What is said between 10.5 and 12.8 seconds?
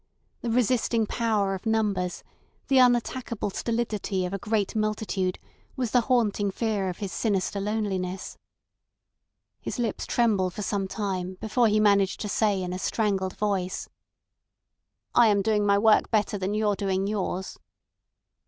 for some time before he managed to say in a